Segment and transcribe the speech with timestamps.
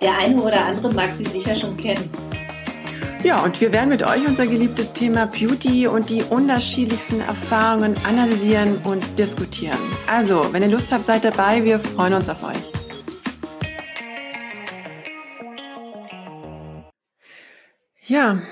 [0.00, 2.10] Der eine oder andere mag sie sicher schon kennen.
[3.24, 8.78] Ja, und wir werden mit euch unser geliebtes Thema Beauty und die unterschiedlichsten Erfahrungen analysieren
[8.84, 9.78] und diskutieren.
[10.06, 11.64] Also, wenn ihr Lust habt, seid dabei.
[11.64, 12.56] Wir freuen uns auf euch.
[18.04, 18.42] Ja,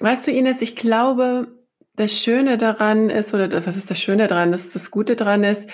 [0.00, 1.46] weißt du, Ines, ich glaube,
[1.94, 5.70] das Schöne daran ist, oder was ist das Schöne daran, dass das Gute daran ist,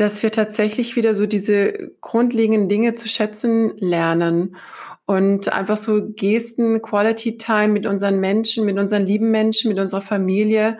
[0.00, 4.56] dass wir tatsächlich wieder so diese grundlegenden Dinge zu schätzen lernen
[5.04, 10.00] und einfach so Gesten, Quality Time mit unseren Menschen, mit unseren lieben Menschen, mit unserer
[10.00, 10.78] Familie,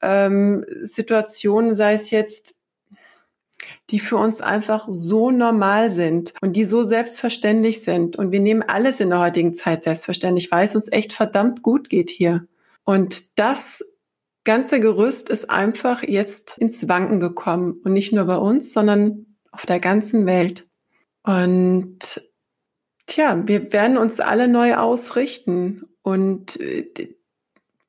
[0.00, 2.54] ähm, Situationen, sei es jetzt,
[3.90, 8.14] die für uns einfach so normal sind und die so selbstverständlich sind.
[8.16, 11.88] Und wir nehmen alles in der heutigen Zeit selbstverständlich, weil es uns echt verdammt gut
[11.88, 12.46] geht hier.
[12.84, 13.84] Und das
[14.44, 17.80] ganze Gerüst ist einfach jetzt ins Wanken gekommen.
[17.84, 20.66] Und nicht nur bei uns, sondern auf der ganzen Welt.
[21.22, 22.20] Und
[23.06, 27.14] Tja, wir werden uns alle neu ausrichten und äh,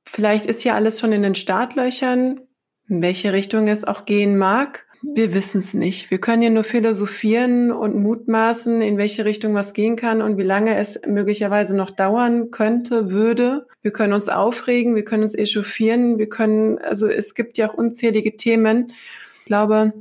[0.04, 2.42] vielleicht ist ja alles schon in den Startlöchern,
[2.88, 4.83] in welche Richtung es auch gehen mag.
[5.06, 6.12] Wir wissen es nicht.
[6.12, 10.44] Wir können ja nur philosophieren und mutmaßen, in welche Richtung was gehen kann und wie
[10.44, 13.68] lange es möglicherweise noch dauern könnte, würde.
[13.82, 17.74] Wir können uns aufregen, wir können uns echauffieren, wir können, also es gibt ja auch
[17.74, 18.94] unzählige Themen.
[19.40, 19.92] Ich glaube,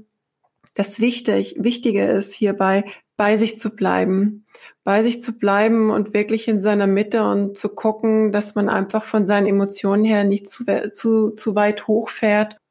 [0.75, 2.85] das wichtig, Wichtige ist hierbei,
[3.17, 4.47] bei sich zu bleiben,
[4.85, 9.03] bei sich zu bleiben und wirklich in seiner Mitte und zu gucken, dass man einfach
[9.03, 12.62] von seinen Emotionen her nicht zu, zu, zu weit hochfährt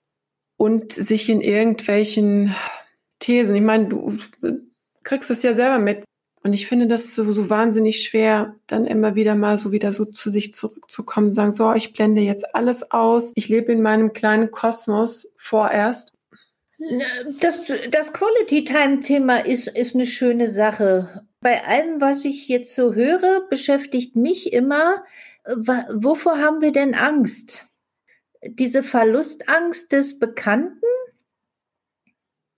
[0.61, 2.55] und sich in irgendwelchen
[3.19, 4.17] Thesen, ich meine, du
[5.03, 6.03] kriegst es ja selber mit.
[6.43, 10.05] Und ich finde das so, so wahnsinnig schwer, dann immer wieder mal so wieder so
[10.05, 14.49] zu sich zurückzukommen, sagen, so, ich blende jetzt alles aus, ich lebe in meinem kleinen
[14.49, 16.13] Kosmos vorerst
[17.39, 21.25] das, das Quality Time Thema ist, ist eine schöne Sache.
[21.41, 25.03] Bei allem, was ich jetzt so höre, beschäftigt mich immer,
[25.45, 27.67] wovor haben wir denn Angst?
[28.43, 30.85] Diese Verlustangst des Bekannten?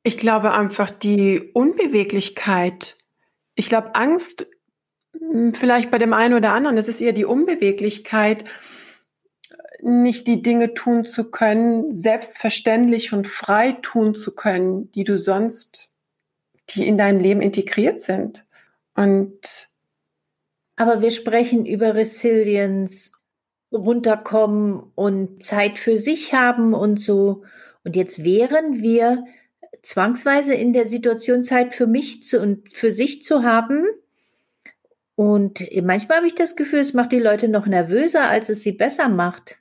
[0.04, 2.98] Ich glaube einfach die Unbeweglichkeit.
[3.56, 4.46] Ich glaube Angst,
[5.18, 8.46] hm, vielleicht bei dem einen oder anderen, das ist eher die Unbeweglichkeit
[9.84, 15.90] nicht die Dinge tun zu können, selbstverständlich und frei tun zu können, die du sonst,
[16.70, 18.46] die in deinem Leben integriert sind.
[18.96, 19.70] Und
[20.76, 23.22] aber wir sprechen über Resilience,
[23.74, 27.44] runterkommen und Zeit für sich haben und so.
[27.84, 29.26] Und jetzt wären wir
[29.82, 33.86] zwangsweise in der Situation, Zeit für mich zu, und für sich zu haben.
[35.16, 38.72] Und manchmal habe ich das Gefühl, es macht die Leute noch nervöser, als es sie
[38.72, 39.58] besser macht.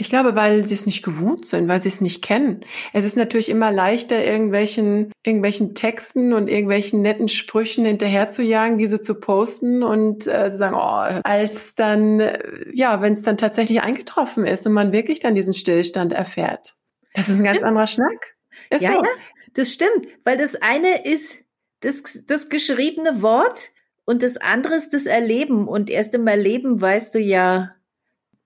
[0.00, 2.64] Ich glaube, weil sie es nicht gewohnt sind, weil sie es nicht kennen.
[2.94, 9.20] Es ist natürlich immer leichter, irgendwelchen, irgendwelchen Texten und irgendwelchen netten Sprüchen hinterherzujagen, diese zu
[9.20, 12.38] posten und äh, zu sagen, oh, als dann, äh,
[12.72, 16.76] ja, wenn es dann tatsächlich eingetroffen ist und man wirklich dann diesen Stillstand erfährt.
[17.12, 18.36] Das ist ein ganz anderer Schnack.
[18.70, 19.04] Ist ja, so.
[19.04, 19.10] ja,
[19.52, 21.44] das stimmt, weil das eine ist
[21.80, 23.68] das, das geschriebene Wort
[24.06, 25.68] und das andere ist das Erleben.
[25.68, 27.74] Und erst im Erleben weißt du ja,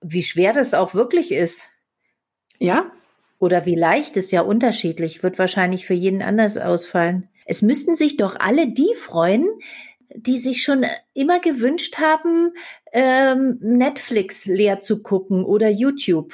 [0.07, 1.67] wie schwer das auch wirklich ist.
[2.59, 2.91] Ja.
[3.39, 7.27] Oder wie leicht ist ja unterschiedlich, wird wahrscheinlich für jeden anders ausfallen.
[7.45, 9.47] Es müssten sich doch alle die freuen,
[10.15, 12.53] die sich schon immer gewünscht haben,
[12.93, 16.33] ähm, Netflix leer zu gucken oder YouTube.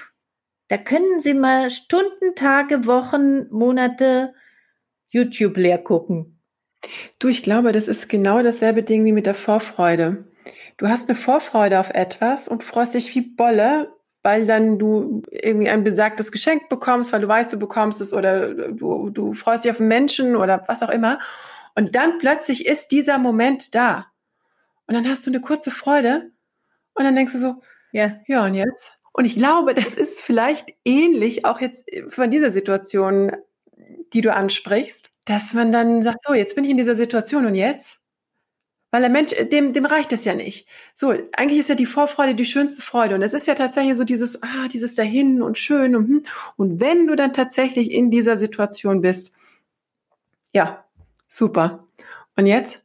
[0.68, 4.34] Da können sie mal Stunden, Tage, Wochen, Monate
[5.08, 6.40] YouTube leer gucken.
[7.20, 10.26] Du, ich glaube, das ist genau dasselbe Ding wie mit der Vorfreude.
[10.82, 15.70] Du hast eine Vorfreude auf etwas und freust dich wie Bolle, weil dann du irgendwie
[15.70, 19.70] ein besagtes Geschenk bekommst, weil du weißt, du bekommst es oder du, du freust dich
[19.70, 21.20] auf einen Menschen oder was auch immer.
[21.76, 24.08] Und dann plötzlich ist dieser Moment da.
[24.88, 26.32] Und dann hast du eine kurze Freude
[26.96, 27.62] und dann denkst du so,
[27.92, 28.98] ja, ja, und jetzt?
[29.14, 33.34] Und ich glaube, das ist vielleicht ähnlich auch jetzt von dieser Situation,
[34.14, 37.54] die du ansprichst, dass man dann sagt, so, jetzt bin ich in dieser Situation und
[37.54, 38.01] jetzt?
[38.92, 40.68] Weil der Mensch, dem, dem reicht es ja nicht.
[40.94, 43.16] So, eigentlich ist ja die Vorfreude die schönste Freude.
[43.16, 46.24] Und es ist ja tatsächlich so dieses, ah, dieses dahin und schön und, hm.
[46.58, 49.34] und wenn du dann tatsächlich in dieser Situation bist,
[50.54, 50.84] ja,
[51.30, 51.88] super.
[52.36, 52.84] Und jetzt?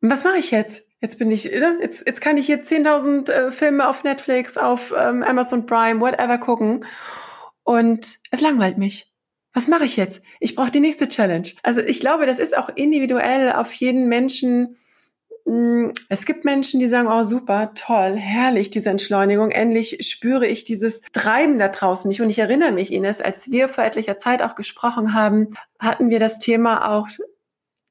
[0.00, 0.84] Was mache ich jetzt?
[1.00, 4.92] Jetzt bin ich, ne, jetzt, jetzt kann ich hier 10.000 äh, Filme auf Netflix, auf
[4.96, 6.84] ähm, Amazon Prime, whatever gucken.
[7.62, 9.12] Und es langweilt mich.
[9.52, 10.22] Was mache ich jetzt?
[10.40, 11.48] Ich brauche die nächste Challenge.
[11.62, 14.76] Also ich glaube, das ist auch individuell auf jeden Menschen.
[15.48, 19.50] Hm, es gibt Menschen, die sagen, oh super, toll, herrlich, diese Entschleunigung.
[19.50, 22.20] Endlich spüre ich dieses Treiben da draußen nicht.
[22.20, 25.48] Und ich erinnere mich, Ines, als wir vor etlicher Zeit auch gesprochen haben,
[25.78, 27.08] hatten wir das Thema auch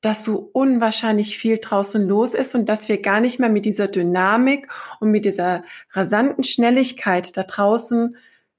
[0.02, 3.88] dass so unwahrscheinlich viel draußen los ist und dass wir gar nicht mehr mit dieser
[3.88, 4.68] Dynamik
[5.00, 8.16] und mit dieser rasanten Schnelligkeit da draußen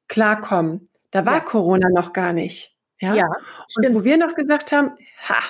[0.08, 0.88] klarkommen.
[1.12, 1.40] Da war ja.
[1.40, 2.76] Corona noch gar nicht.
[3.00, 3.30] Ja, ja
[3.76, 4.90] und wo wir noch gesagt haben,
[5.28, 5.40] ha,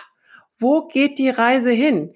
[0.59, 2.13] wo geht die Reise hin?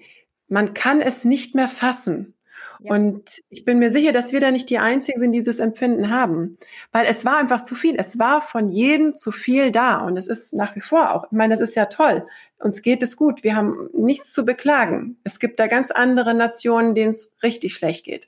[0.53, 2.35] Man kann es nicht mehr fassen.
[2.83, 6.11] Und ich bin mir sicher, dass wir da nicht die Einzigen sind, die dieses Empfinden
[6.11, 6.59] haben.
[6.91, 7.95] Weil es war einfach zu viel.
[7.97, 10.05] Es war von jedem zu viel da.
[10.05, 12.27] Und es ist nach wie vor auch, ich meine, das ist ja toll.
[12.59, 13.43] Uns geht es gut.
[13.43, 15.17] Wir haben nichts zu beklagen.
[15.23, 18.27] Es gibt da ganz andere Nationen, denen es richtig schlecht geht.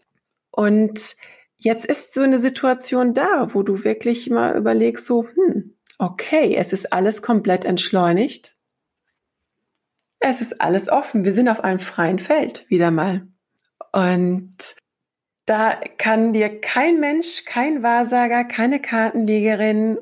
[0.50, 1.18] Und
[1.57, 6.74] jetzt ist so eine Situation da, wo du wirklich mal überlegst, so, hm, okay, es
[6.74, 8.55] ist alles komplett entschleunigt.
[10.27, 11.24] Es ist alles offen.
[11.24, 13.27] Wir sind auf einem freien Feld wieder mal.
[13.92, 14.57] Und
[15.45, 20.00] da kann dir kein Mensch, kein Wahrsager, keine Kartenlegerin,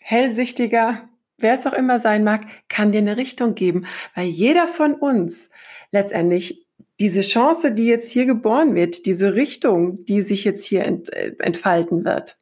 [0.00, 3.86] Hellsichtiger, wer es auch immer sein mag, kann dir eine Richtung geben,
[4.16, 5.48] weil jeder von uns
[5.92, 6.66] letztendlich
[6.98, 12.04] diese Chance, die jetzt hier geboren wird, diese Richtung, die sich jetzt hier äh, entfalten
[12.04, 12.36] wird,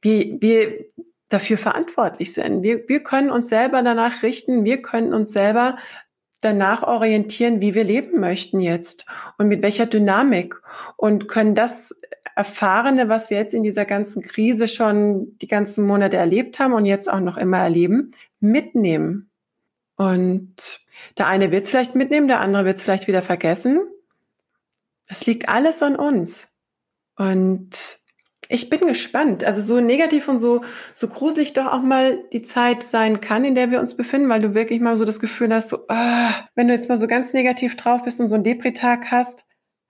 [0.00, 0.84] wir, wir
[1.28, 2.62] dafür verantwortlich sind.
[2.62, 5.76] Wir, wir können uns selber danach richten, wir können uns selber
[6.40, 9.06] danach orientieren, wie wir leben möchten jetzt
[9.38, 10.60] und mit welcher Dynamik
[10.96, 11.98] und können das
[12.36, 16.84] Erfahrene, was wir jetzt in dieser ganzen Krise schon die ganzen Monate erlebt haben und
[16.84, 19.30] jetzt auch noch immer erleben, mitnehmen.
[19.96, 20.86] Und
[21.18, 23.80] der eine wird es vielleicht mitnehmen, der andere wird es vielleicht wieder vergessen.
[25.08, 26.48] Das liegt alles an uns.
[27.16, 27.98] Und
[28.48, 29.44] ich bin gespannt.
[29.44, 30.62] Also so negativ und so,
[30.94, 34.40] so gruselig doch auch mal die Zeit sein kann, in der wir uns befinden, weil
[34.40, 37.32] du wirklich mal so das Gefühl hast, so, ah, wenn du jetzt mal so ganz
[37.34, 39.46] negativ drauf bist und so einen Depri-Tag hast.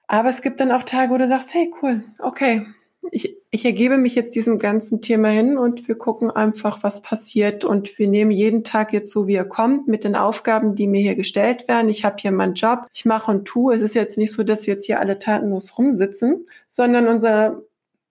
[0.07, 2.67] Aber es gibt dann auch Tage, wo du sagst, hey, cool, okay,
[3.11, 7.65] ich, ich ergebe mich jetzt diesem ganzen Thema hin und wir gucken einfach, was passiert.
[7.65, 11.01] Und wir nehmen jeden Tag jetzt so, wie er kommt, mit den Aufgaben, die mir
[11.01, 11.89] hier gestellt werden.
[11.89, 13.75] Ich habe hier meinen Job, ich mache und tue.
[13.75, 17.63] Es ist jetzt nicht so, dass wir jetzt hier alle tatenlos rumsitzen, sondern unser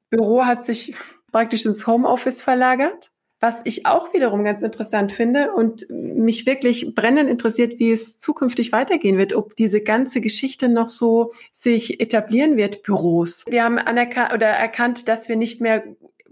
[0.09, 0.95] Büro hat sich
[1.31, 3.11] praktisch ins Homeoffice verlagert.
[3.39, 8.71] Was ich auch wiederum ganz interessant finde und mich wirklich brennend interessiert, wie es zukünftig
[8.71, 13.45] weitergehen wird, ob diese ganze Geschichte noch so sich etablieren wird, Büros.
[13.47, 15.83] Wir haben anerkannt oder erkannt, dass wir nicht mehr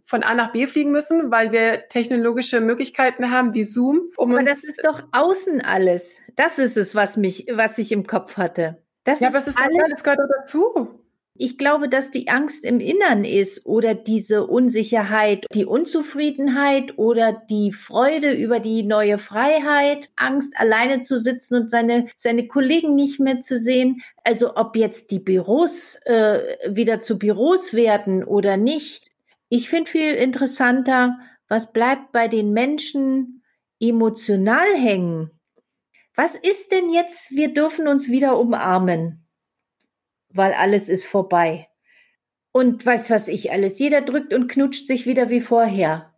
[0.03, 4.09] von A nach B fliegen müssen, weil wir technologische Möglichkeiten haben wie Zoom.
[4.17, 6.21] Um aber das ist doch außen alles.
[6.35, 8.81] Das ist es, was mich, was ich im Kopf hatte.
[9.03, 11.04] Das ja, ist aber es ist alles, das gehört dazu.
[11.37, 17.73] Ich glaube, dass die Angst im Innern ist oder diese Unsicherheit, die Unzufriedenheit oder die
[17.73, 23.41] Freude über die neue Freiheit, Angst alleine zu sitzen und seine, seine Kollegen nicht mehr
[23.41, 24.01] zu sehen.
[24.23, 26.39] Also ob jetzt die Büros äh,
[26.69, 29.11] wieder zu Büros werden oder nicht.
[29.49, 33.43] Ich finde viel interessanter, was bleibt bei den Menschen
[33.81, 35.31] emotional hängen.
[36.15, 39.24] Was ist denn jetzt, wir dürfen uns wieder umarmen?
[40.35, 41.67] Weil alles ist vorbei.
[42.51, 46.13] Und weiß was ich alles, jeder drückt und knutscht sich wieder wie vorher.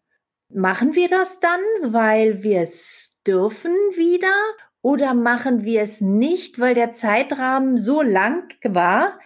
[0.50, 4.33] Machen wir das dann, weil wir es dürfen wieder?
[4.81, 9.19] Oder machen wir es nicht, weil der Zeitrahmen so lang war,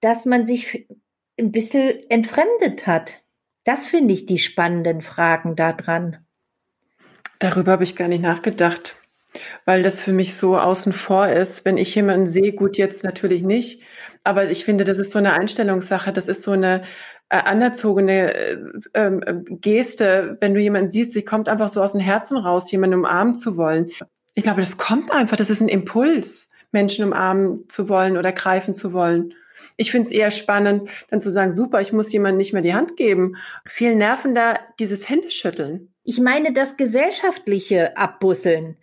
[0.00, 0.86] dass man sich
[1.38, 3.24] ein bisschen entfremdet hat?
[3.64, 6.24] Das finde ich die spannenden Fragen daran.
[7.38, 8.97] Darüber habe ich gar nicht nachgedacht,
[9.64, 11.64] weil das für mich so außen vor ist.
[11.64, 13.82] Wenn ich jemanden sehe, gut, jetzt natürlich nicht,
[14.24, 16.82] aber ich finde, das ist so eine Einstellungssache, das ist so eine
[17.30, 18.56] äh, anerzogene äh,
[18.94, 22.98] äh, Geste, wenn du jemanden siehst, sie kommt einfach so aus dem Herzen raus, jemanden
[22.98, 23.90] umarmen zu wollen.
[24.34, 28.74] Ich glaube, das kommt einfach, das ist ein Impuls, Menschen umarmen zu wollen oder greifen
[28.74, 29.34] zu wollen.
[29.76, 32.74] Ich finde es eher spannend, dann zu sagen, super, ich muss jemandem nicht mehr die
[32.74, 33.36] Hand geben.
[33.66, 35.92] Viel nervender dieses Händeschütteln.
[36.04, 38.76] Ich meine das gesellschaftliche Abbusseln.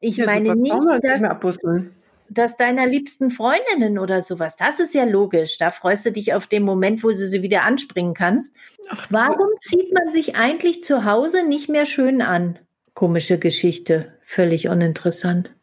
[0.00, 1.90] Ich ja, meine super, nicht, dass, nicht
[2.28, 5.58] dass deiner liebsten Freundinnen oder sowas, das ist ja logisch.
[5.58, 8.56] Da freust du dich auf den Moment, wo du sie wieder anspringen kannst.
[8.90, 12.58] Ach, Warum zieht man sich eigentlich zu Hause nicht mehr schön an?
[12.94, 15.54] Komische Geschichte, völlig uninteressant.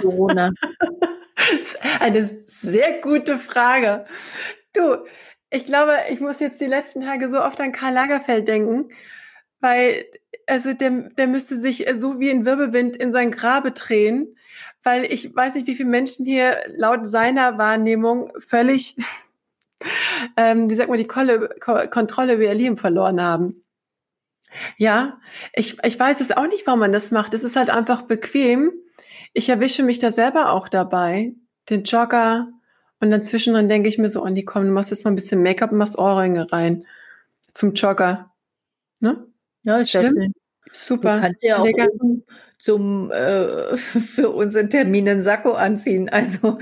[0.00, 0.52] Corona.
[2.00, 4.06] Eine sehr gute Frage.
[4.72, 4.98] Du,
[5.50, 8.90] ich glaube, ich muss jetzt die letzten Tage so oft an Karl Lagerfeld denken,
[9.60, 10.06] weil
[10.46, 14.36] also der, der müsste sich so wie ein Wirbelwind in sein Grabe drehen,
[14.82, 18.96] weil ich weiß nicht, wie viele Menschen hier laut seiner Wahrnehmung völlig,
[20.36, 23.64] ähm, wie sagt man, die Kolle, Ko Kontrolle über ihr Leben verloren haben.
[24.76, 25.20] Ja,
[25.52, 27.34] ich, ich weiß es auch nicht, warum man das macht.
[27.34, 28.72] Es ist halt einfach bequem.
[29.32, 31.34] Ich erwische mich da selber auch dabei.
[31.68, 32.48] Den Jogger.
[32.98, 35.42] Und dann zwischendrin denke ich mir so, Andi, komm, du machst jetzt mal ein bisschen
[35.42, 36.84] Make-up und machst Ohrringe rein.
[37.52, 38.32] Zum Jogger.
[38.98, 39.29] Ne?
[39.62, 40.32] Ja, ist schlimm.
[40.72, 41.16] Super.
[41.16, 41.66] Du kannst ja auch
[42.58, 46.08] zum äh, für unseren Termin einen Sakko anziehen.
[46.08, 46.58] Also,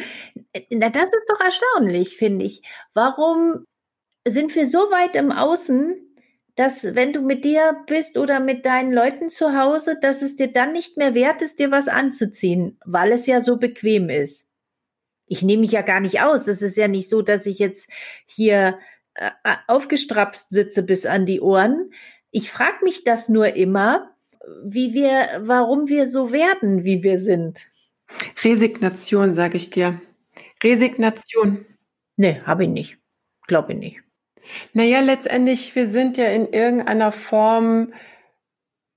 [0.70, 2.62] na, das ist doch erstaunlich, finde ich.
[2.94, 3.66] Warum
[4.26, 5.96] sind wir so weit im Außen,
[6.54, 10.52] dass wenn du mit dir bist oder mit deinen Leuten zu Hause, dass es dir
[10.52, 14.50] dann nicht mehr wert ist, dir was anzuziehen, weil es ja so bequem ist.
[15.26, 16.48] Ich nehme mich ja gar nicht aus.
[16.48, 17.90] Es ist ja nicht so, dass ich jetzt
[18.26, 18.78] hier
[19.14, 19.30] äh,
[19.66, 21.92] aufgestrapst sitze bis an die Ohren.
[22.30, 24.10] Ich frage mich das nur immer,
[24.64, 27.66] wie wir, warum wir so werden, wie wir sind.
[28.42, 30.00] Resignation, sage ich dir.
[30.62, 31.66] Resignation.
[32.16, 32.98] Nee, habe ich nicht.
[33.46, 34.00] Glaube ich nicht.
[34.72, 37.92] Naja, letztendlich, wir sind ja in irgendeiner Form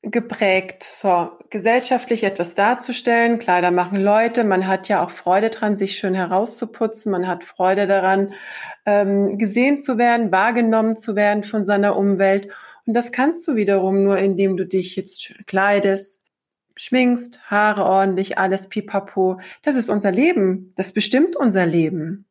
[0.04, 3.38] geprägt, so gesellschaftlich etwas darzustellen.
[3.38, 4.44] Kleider machen Leute.
[4.44, 7.12] Man hat ja auch Freude dran, sich schön herauszuputzen.
[7.12, 8.34] Man hat Freude daran,
[8.86, 12.50] ähm, gesehen zu werden, wahrgenommen zu werden von seiner Umwelt.
[12.86, 16.22] Und das kannst du wiederum nur, indem du dich jetzt kleidest,
[16.76, 19.40] schminkst, Haare ordentlich, alles pipapo.
[19.62, 20.74] Das ist unser Leben.
[20.76, 22.26] Das bestimmt unser Leben.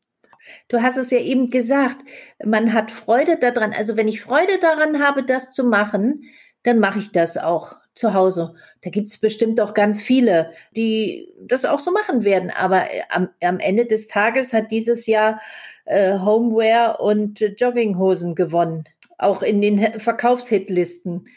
[0.69, 1.99] Du hast es ja eben gesagt,
[2.45, 3.73] man hat Freude daran.
[3.73, 6.25] Also wenn ich Freude daran habe, das zu machen,
[6.63, 8.55] dann mache ich das auch zu Hause.
[8.83, 12.51] Da gibt's bestimmt auch ganz viele, die das auch so machen werden.
[12.51, 15.41] Aber äh, am, am Ende des Tages hat dieses Jahr
[15.85, 18.85] äh, Homeware und äh, Jogginghosen gewonnen,
[19.23, 21.29] auch in den Verkaufshitlisten.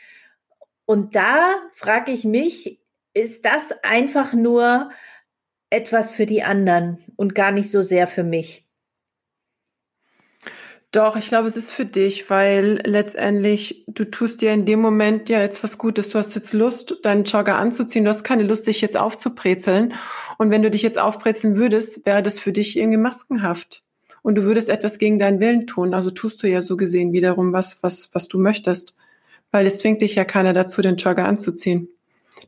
[0.86, 2.80] Und da frage ich mich,
[3.14, 4.92] ist das einfach nur
[5.70, 8.68] etwas für die anderen und gar nicht so sehr für mich?
[10.94, 15.28] Doch, ich glaube, es ist für dich, weil letztendlich du tust dir in dem Moment
[15.28, 16.10] ja jetzt was Gutes.
[16.10, 18.06] Du hast jetzt Lust, deinen Jogger anzuziehen.
[18.06, 19.96] Du hast keine Lust, dich jetzt aufzubrezeln.
[20.38, 23.84] Und wenn du dich jetzt aufbrezeln würdest, wäre das für dich irgendwie maskenhaft.
[24.24, 25.94] Und du würdest etwas gegen deinen Willen tun.
[25.94, 28.96] Also tust du ja so gesehen wiederum was, was, was du möchtest.
[29.52, 31.90] Weil es zwingt dich ja keiner dazu, den Jogger anzuziehen.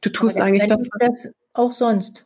[0.01, 0.89] Du tust eigentlich das.
[0.99, 2.25] das auch sonst,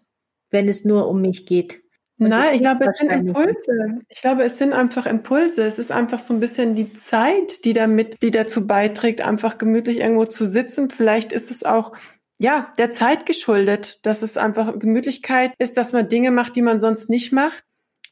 [0.51, 1.81] wenn es nur um mich geht.
[2.19, 4.01] Nein, ich glaube, es sind Impulse.
[4.09, 5.63] Ich glaube, es sind einfach Impulse.
[5.63, 9.99] Es ist einfach so ein bisschen die Zeit, die damit, die dazu beiträgt, einfach gemütlich
[9.99, 10.89] irgendwo zu sitzen.
[10.89, 11.93] Vielleicht ist es auch,
[12.37, 16.81] ja, der Zeit geschuldet, dass es einfach Gemütlichkeit ist, dass man Dinge macht, die man
[16.81, 17.63] sonst nicht macht,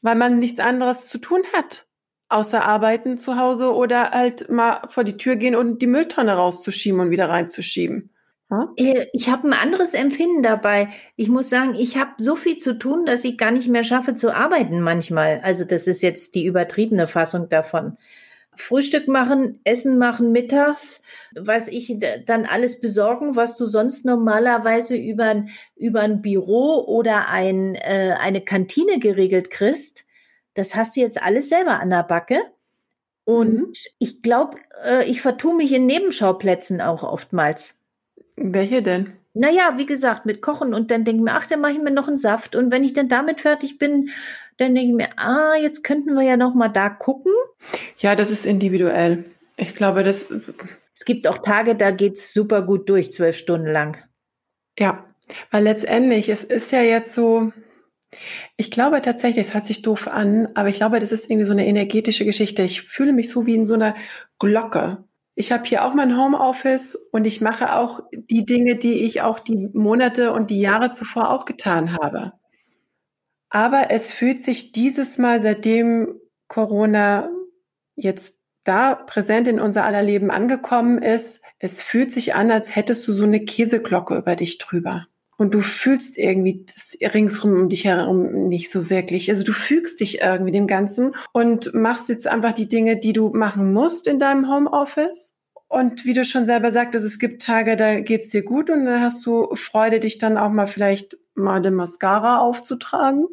[0.02, 1.86] weil man nichts anderes zu tun hat.
[2.28, 7.00] Außer arbeiten zu Hause oder halt mal vor die Tür gehen und die Mülltonne rauszuschieben
[7.00, 8.10] und wieder reinzuschieben.
[8.76, 10.88] Äh, ich habe ein anderes Empfinden dabei.
[11.16, 14.14] Ich muss sagen, ich habe so viel zu tun, dass ich gar nicht mehr schaffe
[14.14, 15.40] zu arbeiten manchmal.
[15.42, 17.96] Also das ist jetzt die übertriebene Fassung davon.
[18.60, 21.02] Frühstück machen, Essen machen mittags,
[21.34, 21.96] was ich
[22.26, 25.44] dann alles besorgen, was du sonst normalerweise über,
[25.76, 30.06] über ein Büro oder ein, äh, eine Kantine geregelt kriegst.
[30.54, 32.40] Das hast du jetzt alles selber an der Backe.
[33.24, 33.72] Und mhm.
[33.98, 37.78] ich glaube, äh, ich vertue mich in Nebenschauplätzen auch oftmals.
[38.36, 39.12] Welche denn?
[39.34, 41.92] Naja, wie gesagt, mit Kochen und dann denke ich mir, ach, dann mache ich mir
[41.92, 42.56] noch einen Saft.
[42.56, 44.10] Und wenn ich dann damit fertig bin,
[44.58, 47.32] dann denke ich mir, ah, jetzt könnten wir ja noch mal da gucken.
[47.98, 49.24] Ja, das ist individuell.
[49.56, 50.32] Ich glaube, das.
[50.94, 53.98] Es gibt auch Tage, da geht's super gut durch, zwölf Stunden lang.
[54.78, 55.04] Ja,
[55.50, 57.52] weil letztendlich, es ist ja jetzt so,
[58.56, 61.52] ich glaube tatsächlich, es hört sich doof an, aber ich glaube, das ist irgendwie so
[61.52, 62.62] eine energetische Geschichte.
[62.62, 63.94] Ich fühle mich so wie in so einer
[64.40, 65.04] Glocke.
[65.36, 69.38] Ich habe hier auch mein Homeoffice und ich mache auch die Dinge, die ich auch
[69.38, 72.32] die Monate und die Jahre zuvor auch getan habe.
[73.50, 77.30] Aber es fühlt sich dieses Mal, seitdem Corona
[77.94, 83.06] jetzt da präsent in unser aller Leben angekommen ist, es fühlt sich an, als hättest
[83.08, 85.06] du so eine Käseglocke über dich drüber.
[85.38, 89.30] Und du fühlst irgendwie das ringsrum um dich herum nicht so wirklich.
[89.30, 93.30] Also du fügst dich irgendwie dem Ganzen und machst jetzt einfach die Dinge, die du
[93.30, 95.34] machen musst in deinem Homeoffice.
[95.68, 99.00] Und wie du schon selber sagtest, es gibt Tage, da geht's dir gut und dann
[99.00, 103.26] hast du Freude, dich dann auch mal vielleicht mal den Mascara aufzutragen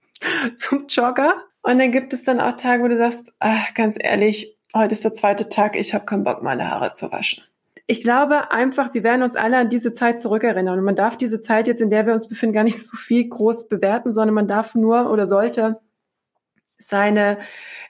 [0.56, 1.34] zum Jogger.
[1.62, 5.04] Und dann gibt es dann auch Tage, wo du sagst, ach, ganz ehrlich, heute ist
[5.04, 7.42] der zweite Tag, ich habe keinen Bock, meine Haare zu waschen
[7.88, 10.78] ich glaube einfach, wir werden uns alle an diese Zeit zurückerinnern.
[10.78, 13.28] Und man darf diese Zeit jetzt, in der wir uns befinden, gar nicht so viel
[13.28, 15.78] groß bewerten, sondern man darf nur oder sollte
[16.78, 17.38] seine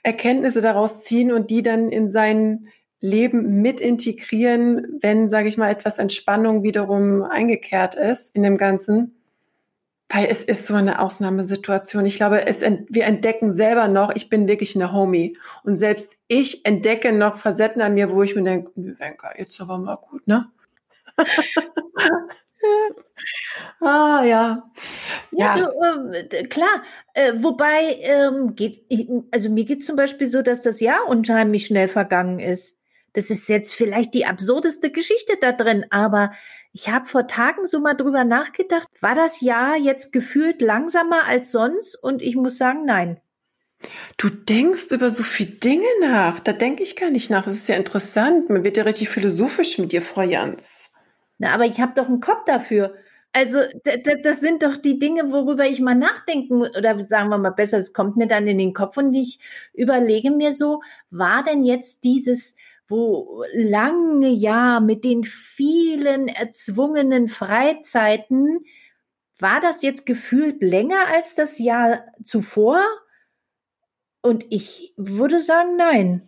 [0.03, 2.67] Erkenntnisse daraus ziehen und die dann in sein
[2.99, 9.16] Leben mit integrieren, wenn, sage ich mal, etwas Entspannung wiederum eingekehrt ist in dem Ganzen.
[10.09, 12.05] Weil es ist so eine Ausnahmesituation.
[12.05, 15.37] Ich glaube, es, wir entdecken selber noch, ich bin wirklich eine Homie.
[15.63, 19.77] Und selbst ich entdecke noch Facetten an mir, wo ich mir denke, Wenka, jetzt aber
[19.77, 20.49] mal gut, ne?
[23.81, 24.71] ah, ja.
[25.31, 26.83] Ja, ja äh, klar.
[27.13, 28.83] Äh, wobei, ähm, geht,
[29.31, 32.77] also mir geht zum Beispiel so, dass das Jahr unheimlich schnell vergangen ist.
[33.13, 36.31] Das ist jetzt vielleicht die absurdeste Geschichte da drin, aber
[36.77, 41.51] ich habe vor Tagen so mal drüber nachgedacht, war das Jahr jetzt gefühlt langsamer als
[41.51, 41.95] sonst?
[41.95, 43.19] Und ich muss sagen, nein.
[44.17, 46.39] Du denkst über so viele Dinge nach.
[46.39, 47.45] Da denke ich gar nicht nach.
[47.45, 48.51] Das ist ja interessant.
[48.51, 50.91] Man wird ja richtig philosophisch mit dir, Frau Jans.
[51.39, 52.93] Na, aber ich habe doch einen Kopf dafür.
[53.33, 53.59] Also
[54.23, 57.91] das sind doch die Dinge, worüber ich mal nachdenken oder sagen wir mal besser, es
[57.91, 59.39] kommt mir dann in den Kopf und ich
[59.73, 62.55] überlege mir so, war denn jetzt dieses
[62.87, 68.59] wo lange Jahr mit den vielen erzwungenen Freizeiten,
[69.39, 72.83] war das jetzt gefühlt länger als das Jahr zuvor?
[74.21, 76.27] Und ich würde sagen, nein.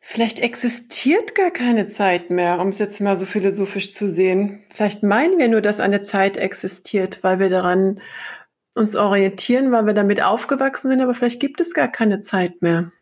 [0.00, 4.62] Vielleicht existiert gar keine Zeit mehr, um es jetzt mal so philosophisch zu sehen.
[4.74, 8.02] Vielleicht meinen wir nur, dass eine Zeit existiert, weil wir daran
[8.74, 12.92] uns orientieren, weil wir damit aufgewachsen sind, aber vielleicht gibt es gar keine Zeit mehr.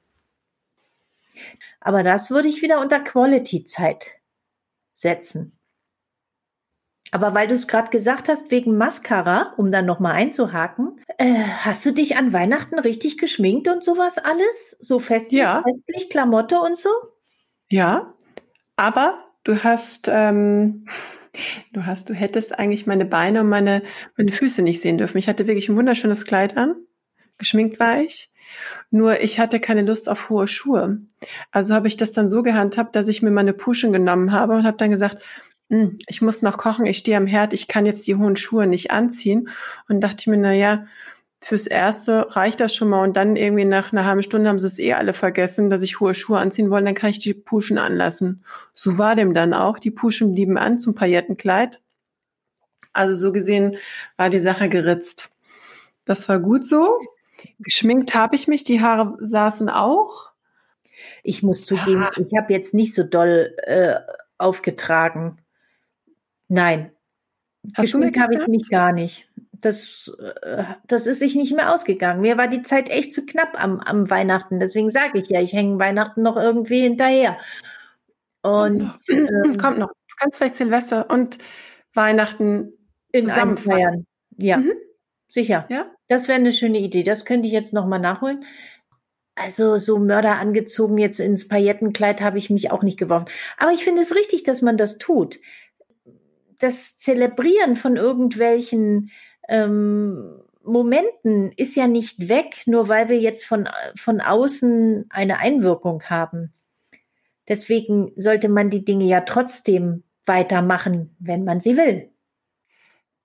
[1.81, 4.21] Aber das würde ich wieder unter Quality-Zeit
[4.95, 5.59] setzen.
[7.13, 11.85] Aber weil du es gerade gesagt hast, wegen Mascara, um dann nochmal einzuhaken, äh, hast
[11.85, 14.79] du dich an Weihnachten richtig geschminkt und sowas alles?
[14.81, 15.63] So festlich, ja.
[15.63, 16.89] festlich Klamotte und so?
[17.69, 18.15] Ja,
[18.77, 20.87] aber du hast, ähm,
[21.75, 23.83] du hast, du hättest eigentlich meine Beine und meine,
[24.17, 25.19] meine Füße nicht sehen dürfen.
[25.19, 26.77] Ich hatte wirklich ein wunderschönes Kleid an.
[27.37, 28.32] Geschminkt war ich.
[28.91, 30.99] Nur ich hatte keine Lust auf hohe Schuhe.
[31.51, 34.65] Also habe ich das dann so gehandhabt, dass ich mir meine Puschen genommen habe und
[34.65, 35.19] habe dann gesagt,
[35.71, 38.67] hm, ich muss noch kochen, ich stehe am Herd, ich kann jetzt die hohen Schuhe
[38.67, 39.49] nicht anziehen.
[39.89, 40.87] Und dachte ich mir, na ja,
[41.41, 43.03] fürs Erste reicht das schon mal.
[43.03, 45.99] Und dann irgendwie nach einer halben Stunde haben sie es eh alle vergessen, dass ich
[45.99, 48.45] hohe Schuhe anziehen wollen, dann kann ich die Puschen anlassen.
[48.73, 49.79] So war dem dann auch.
[49.79, 51.81] Die Puschen blieben an zum Paillettenkleid.
[52.93, 53.77] Also so gesehen
[54.17, 55.31] war die Sache geritzt.
[56.05, 57.01] Das war gut so.
[57.59, 60.31] Geschminkt habe ich mich, die Haare saßen auch.
[61.23, 62.11] Ich muss zugeben, ah.
[62.17, 63.97] ich habe jetzt nicht so doll äh,
[64.39, 65.39] aufgetragen.
[66.49, 66.93] Nein.
[67.75, 69.29] Hast Geschminkt habe ich mich gar nicht.
[69.53, 72.21] Das, äh, das ist sich nicht mehr ausgegangen.
[72.21, 74.59] Mir war die Zeit echt zu knapp am, am Weihnachten.
[74.59, 77.39] Deswegen sage ich ja, ich hänge Weihnachten noch irgendwie hinterher.
[78.43, 78.99] Und kommt noch.
[79.09, 79.89] Ähm, kommt noch.
[79.89, 81.39] Du kannst vielleicht Silvester und
[81.95, 82.73] Weihnachten
[83.13, 84.07] in zusammen feiern.
[84.37, 84.73] Ja, mhm.
[85.29, 85.67] sicher.
[85.69, 85.87] Ja?
[86.13, 87.05] Das wäre eine schöne Idee.
[87.05, 88.45] Das könnte ich jetzt nochmal nachholen.
[89.35, 93.31] Also so Mörder angezogen jetzt ins Paillettenkleid habe ich mich auch nicht geworfen.
[93.57, 95.41] Aber ich finde es richtig, dass man das tut.
[96.59, 99.11] Das Zelebrieren von irgendwelchen
[99.49, 106.03] ähm, Momenten ist ja nicht weg, nur weil wir jetzt von, von außen eine Einwirkung
[106.11, 106.53] haben.
[107.49, 112.11] Deswegen sollte man die Dinge ja trotzdem weitermachen, wenn man sie will.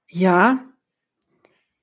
[0.08, 0.64] Ja,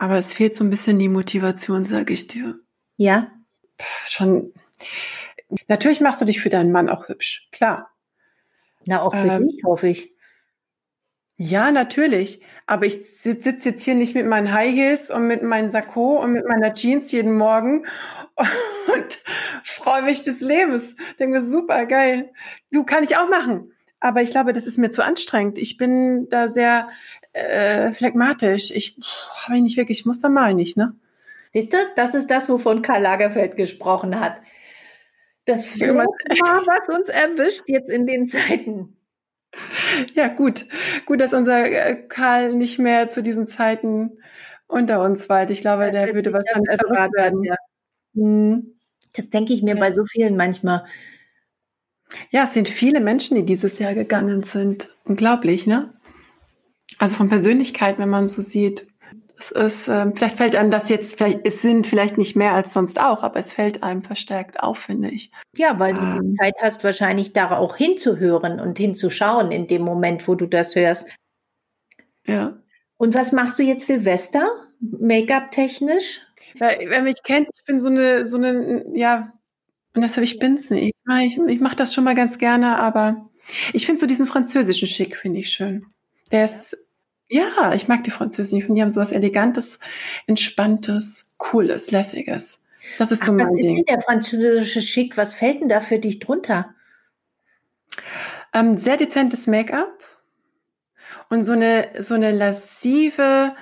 [0.04, 2.60] aber es fehlt so ein bisschen die Motivation, sage ich dir.
[2.98, 3.32] Ja.
[4.06, 4.52] schon.
[5.66, 7.90] Natürlich machst du dich für deinen Mann auch hübsch, klar.
[8.84, 10.12] Na, auch für ähm, dich, hoffe ich.
[11.38, 12.42] Ja, natürlich.
[12.66, 16.32] Aber ich sitze jetzt hier nicht mit meinen High Heels und mit meinem Sakko und
[16.32, 17.86] mit meiner Jeans jeden Morgen
[18.36, 19.18] und
[19.62, 20.96] freue mich des Lebens.
[21.18, 22.30] Denke mir, super, geil.
[22.70, 23.72] Du kann ich auch machen.
[24.00, 25.56] Aber ich glaube, das ist mir zu anstrengend.
[25.56, 26.90] Ich bin da sehr
[27.34, 28.70] äh, phlegmatisch.
[28.70, 28.98] Ich
[29.42, 30.94] habe nicht wirklich, muss da mal nicht, ne?
[31.48, 34.38] Siehst du, das ist das, wovon Karl Lagerfeld gesprochen hat.
[35.44, 38.96] Das Phlegma, was uns erwischt jetzt in den Zeiten.
[40.14, 40.64] Ja, gut.
[41.06, 44.18] Gut, dass unser äh, Karl nicht mehr zu diesen Zeiten
[44.66, 45.50] unter uns weilt.
[45.50, 47.44] Ich glaube, der würde wahrscheinlich verraten werden.
[47.44, 47.56] Ja.
[48.14, 48.74] Hm.
[49.14, 49.80] Das denke ich mir ja.
[49.80, 50.84] bei so vielen manchmal.
[52.30, 54.88] Ja, es sind viele Menschen, die dieses Jahr gegangen sind.
[55.04, 55.94] Unglaublich, ne?
[57.04, 58.86] Also von Persönlichkeit, wenn man so sieht.
[59.38, 62.98] Es ist, äh, vielleicht fällt einem das jetzt, es sind vielleicht nicht mehr als sonst
[62.98, 65.30] auch, aber es fällt einem verstärkt auf, finde ich.
[65.54, 66.34] Ja, weil ähm.
[66.34, 70.76] du Zeit hast, wahrscheinlich da auch hinzuhören und hinzuschauen in dem Moment, wo du das
[70.76, 71.10] hörst.
[72.26, 72.56] Ja.
[72.96, 74.48] Und was machst du jetzt Silvester?
[74.80, 76.22] Make-up technisch?
[76.54, 79.30] Ja, wer mich kennt, ich bin so eine, so eine, ja,
[79.92, 80.96] und deshalb, ich bin's nicht.
[81.20, 83.28] Ich, ich mache das schon mal ganz gerne, aber
[83.74, 85.84] ich finde so diesen französischen Schick, finde ich schön.
[86.30, 86.83] Der ist,
[87.34, 88.56] ja, ich mag die Französen.
[88.58, 89.80] Ich finde, die haben so was Elegantes,
[90.28, 92.62] Entspanntes, Cooles, Lässiges.
[92.96, 93.72] Das ist so Ach, mein was Ding.
[93.72, 95.16] Was ist denn der französische Schick?
[95.16, 96.74] Was fällt denn da für dich drunter?
[98.52, 99.98] Ähm, sehr dezentes Make-up
[101.28, 103.56] und so eine, so eine lassive,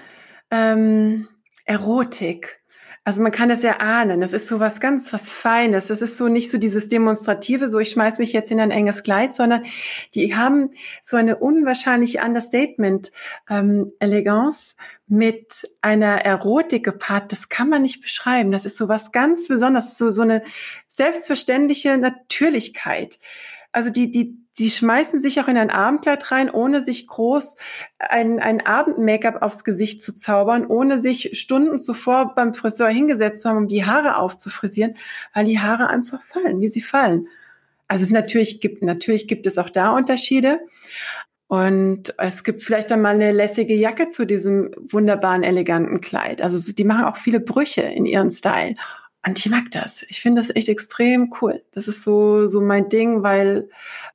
[0.50, 1.28] ähm,
[1.64, 2.60] Erotik.
[3.04, 4.20] Also man kann das ja ahnen.
[4.20, 5.88] Das ist so was ganz was Feines.
[5.88, 9.02] Das ist so nicht so dieses Demonstrative, so ich schmeiß mich jetzt in ein enges
[9.02, 9.64] Kleid, sondern
[10.14, 10.70] die haben
[11.02, 17.32] so eine unwahrscheinliche Understatement-Eleganz ähm, mit einer Erotik gepaart.
[17.32, 18.52] Das kann man nicht beschreiben.
[18.52, 20.44] Das ist so was ganz Besonderes, so, so eine
[20.86, 23.18] selbstverständliche Natürlichkeit.
[23.72, 27.56] Also die, die, die schmeißen sich auch in ein Abendkleid rein, ohne sich groß
[27.98, 33.48] ein, ein Abend-Make-up aufs Gesicht zu zaubern, ohne sich Stunden zuvor beim Friseur hingesetzt zu
[33.48, 34.96] haben, um die Haare aufzufrisieren,
[35.34, 37.26] weil die Haare einfach fallen, wie sie fallen.
[37.88, 40.60] Also es natürlich gibt, natürlich gibt es auch da Unterschiede.
[41.48, 46.40] Und es gibt vielleicht dann mal eine lässige Jacke zu diesem wunderbaren, eleganten Kleid.
[46.40, 48.76] Also die machen auch viele Brüche in ihren Style.
[49.26, 50.04] Und ich mag das.
[50.08, 51.62] Ich finde das echt extrem cool.
[51.72, 53.68] Das ist so, so mein Ding, weil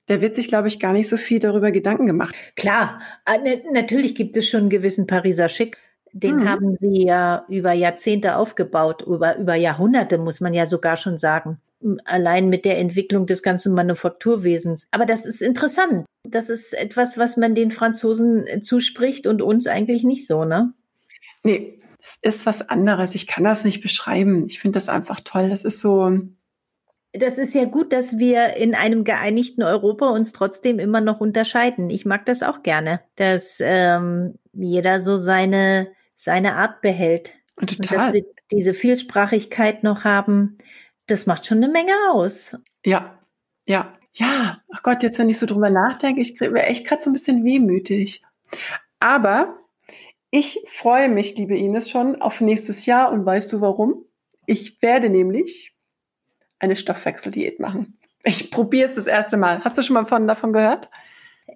[0.10, 2.36] der wird sich, glaube ich, gar nicht so viel darüber Gedanken gemacht.
[2.56, 5.78] Klar, äh, natürlich gibt es schon einen gewissen Pariser Schick.
[6.14, 6.50] Den mhm.
[6.50, 11.60] haben sie ja über Jahrzehnte aufgebaut, über, über Jahrhunderte, muss man ja sogar schon sagen.
[12.06, 14.88] Allein mit der Entwicklung des ganzen Manufakturwesens.
[14.92, 16.06] Aber das ist interessant.
[16.24, 20.74] Das ist etwas, was man den Franzosen zuspricht und uns eigentlich nicht so, ne?
[21.44, 21.77] Nee,
[22.22, 23.16] ist was anderes.
[23.16, 24.46] Ich kann das nicht beschreiben.
[24.48, 25.50] Ich finde das einfach toll.
[25.50, 26.20] Das ist so.
[27.14, 31.90] Das ist ja gut, dass wir in einem geeinigten Europa uns trotzdem immer noch unterscheiden.
[31.90, 37.34] Ich mag das auch gerne, dass ähm, jeder so seine, seine Art behält.
[37.56, 37.68] Total.
[37.68, 40.58] Und dass wir diese Vielsprachigkeit noch haben,
[41.08, 42.56] das macht schon eine Menge aus.
[42.86, 43.20] Ja,
[43.66, 44.62] ja, ja.
[44.74, 47.44] Ach Gott, jetzt wenn ich so drüber nachdenke, ich wäre echt gerade so ein bisschen
[47.44, 48.24] wehmütig.
[49.00, 49.58] Aber
[50.38, 54.06] ich freue mich, liebe Ines, schon auf nächstes Jahr und weißt du warum?
[54.46, 55.74] Ich werde nämlich
[56.60, 57.98] eine Stoffwechseldiät machen.
[58.24, 59.64] Ich probiere es das erste Mal.
[59.64, 60.90] Hast du schon mal von, davon gehört?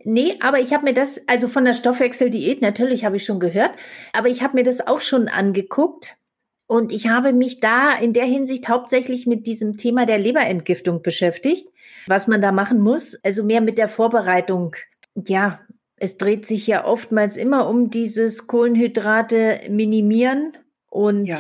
[0.03, 3.71] Nee, aber ich habe mir das, also von der Stoffwechseldiät, natürlich habe ich schon gehört,
[4.13, 6.17] aber ich habe mir das auch schon angeguckt
[6.65, 11.67] und ich habe mich da in der Hinsicht hauptsächlich mit diesem Thema der Leberentgiftung beschäftigt,
[12.07, 14.75] was man da machen muss, also mehr mit der Vorbereitung.
[15.13, 15.59] Ja,
[16.01, 20.57] es dreht sich ja oftmals immer um dieses Kohlenhydrate minimieren
[20.89, 21.37] und ja.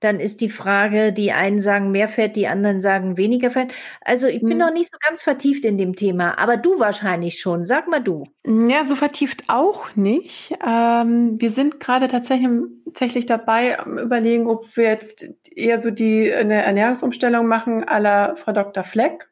[0.00, 3.70] dann ist die Frage, die einen sagen mehr Fett, die anderen sagen weniger Fett.
[4.00, 4.58] Also ich bin hm.
[4.58, 7.66] noch nicht so ganz vertieft in dem Thema, aber du wahrscheinlich schon.
[7.66, 8.24] Sag mal du.
[8.46, 10.54] Ja, so vertieft auch nicht.
[10.66, 12.48] Ähm, wir sind gerade tatsächlich,
[12.86, 18.84] tatsächlich dabei, überlegen, ob wir jetzt eher so die eine Ernährungsumstellung machen la Frau Dr.
[18.84, 19.28] Fleck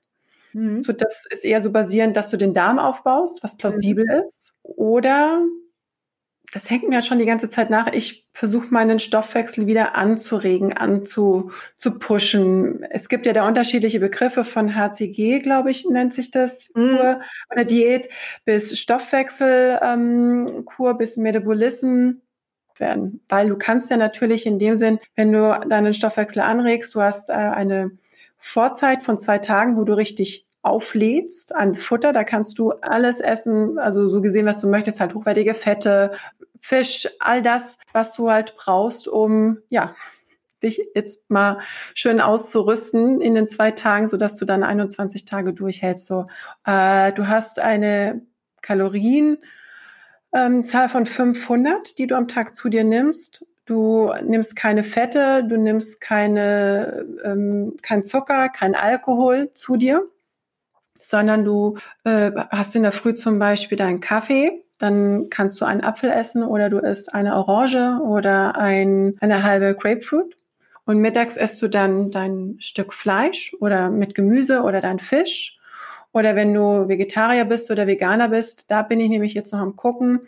[0.52, 0.82] Mhm.
[0.82, 4.26] So, das ist eher so basierend, dass du den Darm aufbaust, was plausibel mhm.
[4.26, 4.52] ist.
[4.62, 5.42] Oder
[6.52, 7.92] das hängt mir ja schon die ganze Zeit nach.
[7.92, 12.82] Ich versuche meinen Stoffwechsel wieder anzuregen, anzu zu pushen.
[12.90, 16.96] Es gibt ja da unterschiedliche Begriffe von HCG, glaube ich, nennt sich das mhm.
[16.96, 17.20] Kur
[17.52, 18.08] oder Diät
[18.44, 22.14] bis Stoffwechselkur ähm, bis Metabolism
[22.78, 27.02] werden, weil du kannst ja natürlich in dem Sinn, wenn du deinen Stoffwechsel anregst, du
[27.02, 27.92] hast äh, eine
[28.40, 32.12] Vorzeit von zwei Tagen, wo du richtig auflädst an Futter.
[32.12, 36.12] Da kannst du alles essen, also so gesehen, was du möchtest, halt hochwertige Fette,
[36.60, 39.94] Fisch, all das, was du halt brauchst, um, ja,
[40.62, 41.58] dich jetzt mal
[41.94, 46.06] schön auszurüsten in den zwei Tagen, so dass du dann 21 Tage durchhältst.
[46.06, 46.26] So,
[46.66, 48.20] äh, du hast eine
[48.60, 49.40] Kalorienzahl
[50.34, 53.46] ähm, von 500, die du am Tag zu dir nimmst.
[53.70, 60.08] Du nimmst keine Fette, du nimmst keine, ähm, kein Zucker, kein Alkohol zu dir,
[61.00, 65.84] sondern du äh, hast in der Früh zum Beispiel deinen Kaffee, dann kannst du einen
[65.84, 70.36] Apfel essen oder du isst eine Orange oder ein, eine halbe Grapefruit.
[70.84, 75.59] Und mittags isst du dann dein Stück Fleisch oder mit Gemüse oder dein Fisch
[76.12, 79.76] oder wenn du Vegetarier bist oder Veganer bist, da bin ich nämlich jetzt noch am
[79.76, 80.20] gucken,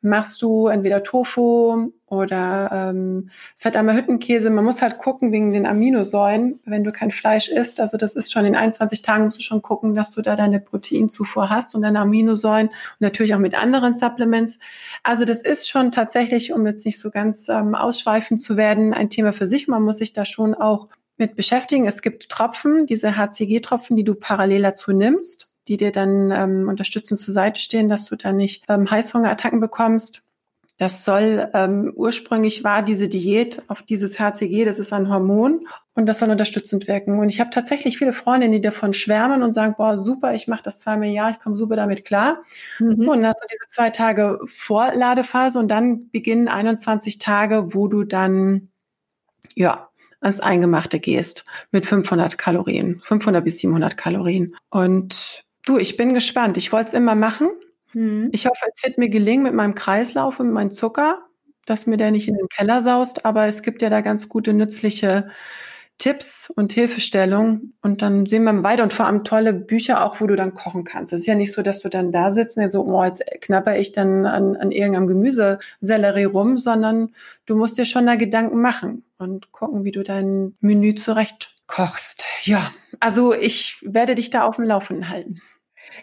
[0.00, 4.50] machst du entweder Tofu oder ähm, fettarmer Hüttenkäse.
[4.50, 7.80] Man muss halt gucken wegen den Aminosäuren, wenn du kein Fleisch isst.
[7.80, 10.60] Also das ist schon in 21 Tagen musst du schon gucken, dass du da deine
[10.60, 14.58] Proteinzufuhr hast und deine Aminosäuren und natürlich auch mit anderen Supplements.
[15.02, 19.10] Also das ist schon tatsächlich, um jetzt nicht so ganz ähm, ausschweifend zu werden, ein
[19.10, 19.68] Thema für sich.
[19.68, 21.86] Man muss sich da schon auch mit beschäftigen.
[21.86, 27.20] Es gibt Tropfen, diese HCG-Tropfen, die du parallel dazu nimmst, die dir dann ähm, unterstützend
[27.20, 30.24] zur Seite stehen, dass du dann nicht ähm, Heißhungerattacken bekommst.
[30.78, 36.06] Das soll ähm, ursprünglich war diese Diät auf dieses HCG, das ist ein Hormon und
[36.06, 37.18] das soll unterstützend wirken.
[37.18, 40.62] Und ich habe tatsächlich viele Freundinnen, die davon schwärmen und sagen, boah, super, ich mache
[40.62, 42.44] das zweimal im Jahr, ich komme super damit klar.
[42.78, 43.08] Mhm.
[43.08, 48.68] Und also diese zwei Tage Vorladephase und dann beginnen 21 Tage, wo du dann
[49.56, 49.87] ja
[50.20, 54.56] ans Eingemachte gehst mit 500 Kalorien, 500 bis 700 Kalorien.
[54.70, 56.56] Und du, ich bin gespannt.
[56.56, 57.48] Ich wollte es immer machen.
[57.92, 58.30] Hm.
[58.32, 61.22] Ich hoffe, es wird mir gelingen mit meinem Kreislauf und meinem Zucker.
[61.66, 64.54] dass mir der nicht in den Keller saust, aber es gibt ja da ganz gute,
[64.54, 65.28] nützliche
[65.98, 70.28] Tipps und Hilfestellungen und dann sehen wir weiter und vor allem tolle Bücher auch, wo
[70.28, 71.12] du dann kochen kannst.
[71.12, 73.76] Es ist ja nicht so, dass du dann da sitzt und so, oh, jetzt knapper
[73.76, 77.12] ich dann an, an irgendeinem Gemüsesellerie rum, sondern
[77.46, 82.24] du musst dir schon da Gedanken machen und gucken, wie du dein Menü zurecht kochst.
[82.42, 85.40] Ja, also ich werde dich da auf dem Laufenden halten.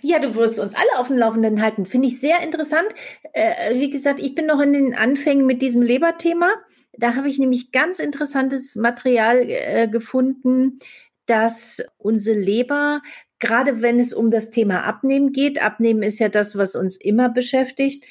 [0.01, 1.85] Ja, du wirst uns alle auf dem Laufenden halten.
[1.85, 2.87] Finde ich sehr interessant.
[3.33, 6.53] Äh, wie gesagt, ich bin noch in den Anfängen mit diesem Leberthema.
[6.97, 10.79] Da habe ich nämlich ganz interessantes Material äh, gefunden,
[11.25, 13.01] dass unsere Leber,
[13.39, 17.29] gerade wenn es um das Thema Abnehmen geht, Abnehmen ist ja das, was uns immer
[17.29, 18.05] beschäftigt,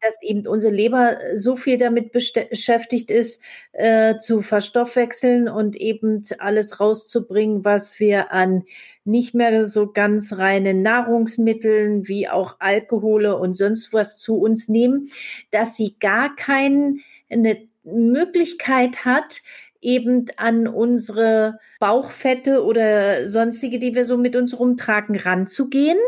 [0.00, 6.80] dass eben unsere Leber so viel damit beschäftigt ist, äh, zu verstoffwechseln und eben alles
[6.80, 8.64] rauszubringen, was wir an
[9.04, 15.10] nicht mehr so ganz reinen Nahrungsmitteln wie auch Alkohole und sonst was zu uns nehmen,
[15.50, 16.96] dass sie gar keine
[17.84, 19.42] Möglichkeit hat,
[19.82, 25.98] eben an unsere Bauchfette oder sonstige, die wir so mit uns rumtragen, ranzugehen,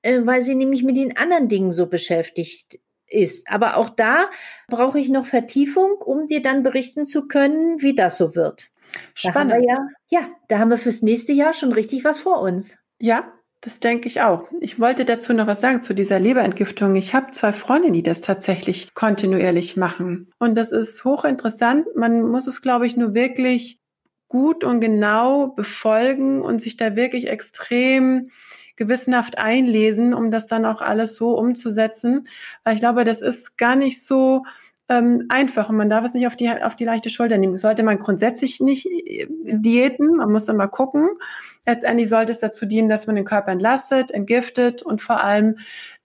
[0.00, 2.80] äh, weil sie nämlich mit den anderen Dingen so beschäftigt
[3.12, 3.48] ist.
[3.50, 4.30] Aber auch da
[4.68, 8.68] brauche ich noch Vertiefung, um dir dann berichten zu können, wie das so wird.
[9.14, 9.52] Spannend.
[9.52, 12.76] Da ja, ja, da haben wir fürs nächste Jahr schon richtig was vor uns.
[12.98, 14.48] Ja, das denke ich auch.
[14.60, 16.96] Ich wollte dazu noch was sagen zu dieser Leberentgiftung.
[16.96, 20.30] Ich habe zwei Freundinnen, die das tatsächlich kontinuierlich machen.
[20.38, 21.86] Und das ist hochinteressant.
[21.94, 23.78] Man muss es, glaube ich, nur wirklich
[24.26, 28.30] gut und genau befolgen und sich da wirklich extrem
[28.82, 32.26] gewissenhaft einlesen, um das dann auch alles so umzusetzen.
[32.64, 34.42] Weil ich glaube, das ist gar nicht so
[34.88, 37.56] ähm, einfach und man darf es nicht auf die, auf die leichte Schulter nehmen.
[37.56, 41.08] Sollte man grundsätzlich nicht äh, diäten, man muss immer gucken.
[41.66, 45.58] Letztendlich sollte es dazu dienen, dass man den Körper entlastet, entgiftet und vor allem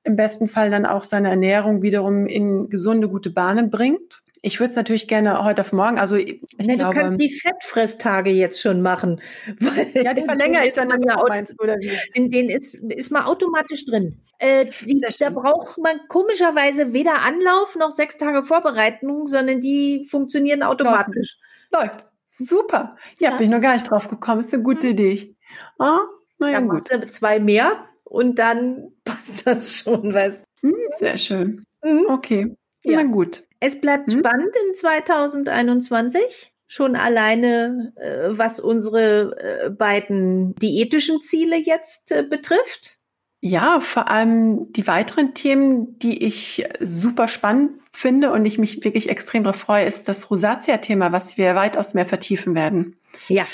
[0.04, 4.24] im besten Fall dann auch seine Ernährung wiederum in gesunde, gute Bahnen bringt.
[4.41, 5.97] Ich würde es natürlich gerne heute auf morgen.
[5.97, 9.21] Also ich nee, glaube, du kannst die Fettfresstage jetzt schon machen.
[9.93, 11.91] ja, die verlängere ich dann ja meinst du, oder wie?
[12.13, 14.19] In denen ist, ist man automatisch drin.
[14.39, 20.63] Äh, die, da braucht man komischerweise weder Anlauf noch sechs Tage Vorbereitung, sondern die funktionieren
[20.63, 21.38] automatisch.
[21.71, 21.91] Läuft.
[21.91, 22.08] Läuft.
[22.28, 22.97] Super.
[23.19, 24.39] Ja, ja, bin ich noch gar nicht drauf gekommen.
[24.39, 24.93] Ist eine gute mhm.
[24.93, 25.36] Idee.
[25.80, 26.02] Ah,
[26.38, 27.12] naja, dann gut.
[27.12, 30.69] zwei mehr und dann passt das schon, weißt du.
[30.69, 31.65] Hm, sehr schön.
[31.84, 32.06] Mhm.
[32.10, 32.56] Okay.
[32.84, 33.04] Ja.
[33.04, 33.47] Na gut.
[33.60, 34.20] Es bleibt hm?
[34.20, 36.52] spannend in 2021.
[36.70, 42.98] Schon alleine, äh, was unsere äh, beiden diätischen Ziele jetzt äh, betrifft.
[43.39, 49.10] Ja, vor allem die weiteren Themen, die ich super spannend finde und ich mich wirklich
[49.10, 52.98] extrem darauf freue, ist das Rosatia-Thema, was wir weitaus mehr vertiefen werden.
[53.28, 53.46] Ja,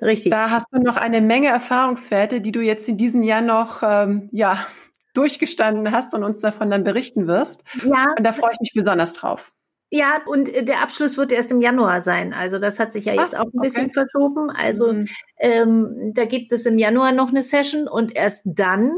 [0.00, 0.30] richtig.
[0.30, 4.28] Da hast du noch eine Menge Erfahrungswerte, die du jetzt in diesem Jahr noch, ähm,
[4.32, 4.66] ja,
[5.12, 7.64] durchgestanden hast und uns davon dann berichten wirst.
[7.84, 8.06] Ja.
[8.16, 9.52] Und da freue ich mich besonders drauf.
[9.90, 12.32] Ja, und äh, der Abschluss wird erst im Januar sein.
[12.32, 13.66] Also das hat sich ja jetzt ah, auch ein okay.
[13.66, 14.50] bisschen verschoben.
[14.50, 15.06] Also mhm.
[15.38, 18.92] ähm, da gibt es im Januar noch eine Session und erst dann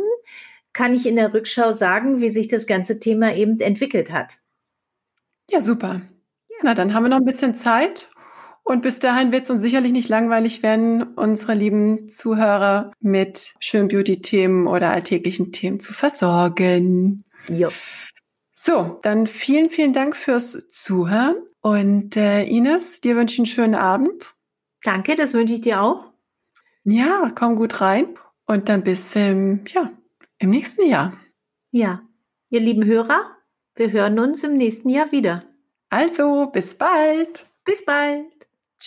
[0.72, 4.36] kann ich in der Rückschau sagen, wie sich das ganze Thema eben entwickelt hat.
[5.50, 6.02] Ja, super.
[6.48, 6.56] Ja.
[6.62, 8.10] Na, dann haben wir noch ein bisschen Zeit
[8.64, 13.88] und bis dahin wird es uns sicherlich nicht langweilig werden, unsere lieben Zuhörer mit schönen
[13.88, 17.24] Beauty-Themen oder alltäglichen Themen zu versorgen.
[17.48, 17.68] Jo.
[18.54, 21.36] So, dann vielen, vielen Dank fürs Zuhören.
[21.60, 24.34] Und äh, Ines, dir wünsche ich einen schönen Abend.
[24.82, 26.12] Danke, das wünsche ich dir auch.
[26.84, 28.18] Ja, komm gut rein.
[28.46, 29.90] Und dann bis ähm, ja,
[30.38, 31.12] im nächsten Jahr.
[31.70, 32.02] Ja,
[32.48, 33.36] ihr lieben Hörer,
[33.74, 35.44] wir hören uns im nächsten Jahr wieder.
[35.90, 37.46] Also, bis bald.
[37.64, 38.33] Bis bald.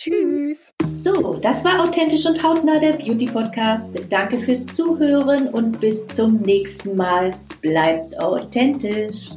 [0.00, 0.72] Tschüss.
[0.94, 3.98] So, das war authentisch und hautnah der Beauty Podcast.
[4.08, 7.32] Danke fürs Zuhören und bis zum nächsten Mal.
[7.62, 9.32] Bleibt authentisch.